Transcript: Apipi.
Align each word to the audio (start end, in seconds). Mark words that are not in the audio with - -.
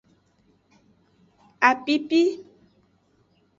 Apipi. 1.69 2.21